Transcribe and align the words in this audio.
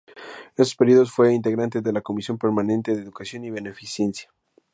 En 0.07 0.15
estos 0.63 0.75
períodos 0.75 1.11
fue 1.11 1.31
integrante 1.31 1.79
de 1.81 1.93
la 1.93 2.01
Comisión 2.01 2.39
permanente 2.39 2.95
de 2.95 3.03
Educación 3.03 3.45
y 3.45 3.51
Beneficencia. 3.51 4.33